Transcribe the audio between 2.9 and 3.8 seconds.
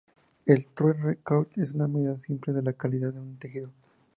de un tejido.